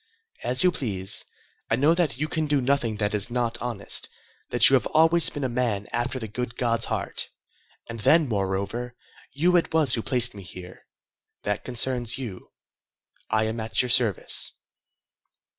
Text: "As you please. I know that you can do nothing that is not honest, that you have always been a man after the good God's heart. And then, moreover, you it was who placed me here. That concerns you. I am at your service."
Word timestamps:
"As 0.43 0.63
you 0.63 0.71
please. 0.71 1.25
I 1.69 1.75
know 1.75 1.93
that 1.93 2.17
you 2.17 2.27
can 2.27 2.47
do 2.47 2.59
nothing 2.59 2.97
that 2.97 3.13
is 3.13 3.29
not 3.29 3.61
honest, 3.61 4.09
that 4.49 4.67
you 4.67 4.73
have 4.73 4.87
always 4.87 5.29
been 5.29 5.43
a 5.43 5.47
man 5.47 5.85
after 5.93 6.17
the 6.17 6.27
good 6.27 6.55
God's 6.57 6.85
heart. 6.85 7.29
And 7.87 7.99
then, 7.99 8.27
moreover, 8.27 8.95
you 9.31 9.55
it 9.57 9.71
was 9.71 9.93
who 9.93 10.01
placed 10.01 10.33
me 10.33 10.41
here. 10.41 10.87
That 11.43 11.63
concerns 11.63 12.17
you. 12.17 12.51
I 13.29 13.43
am 13.43 13.59
at 13.59 13.83
your 13.83 13.89
service." 13.89 14.53